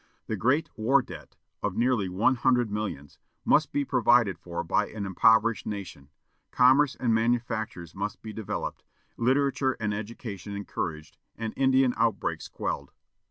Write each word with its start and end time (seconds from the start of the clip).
The 0.25 0.35
great 0.35 0.67
war 0.75 1.03
debt, 1.03 1.35
of 1.61 1.75
nearly 1.77 2.09
one 2.09 2.33
hundred 2.33 2.71
millions, 2.71 3.19
must 3.45 3.71
be 3.71 3.85
provided 3.85 4.39
for 4.39 4.63
by 4.63 4.87
an 4.87 5.05
impoverished 5.05 5.67
nation; 5.67 6.09
commerce 6.49 6.95
and 6.99 7.13
manufactures 7.13 7.93
must 7.93 8.19
be 8.23 8.33
developed; 8.33 8.83
literature 9.15 9.77
and 9.79 9.93
education 9.93 10.55
encouraged, 10.55 11.17
and 11.37 11.53
Indian 11.55 11.93
outbreaks 11.97 12.47
quelled. 12.47 12.91